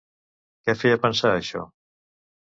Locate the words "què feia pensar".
0.69-1.33